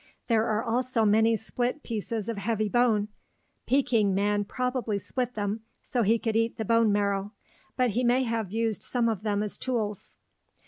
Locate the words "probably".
4.45-4.97